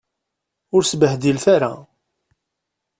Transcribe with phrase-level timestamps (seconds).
[0.75, 1.71] Ur sbehdilet ara.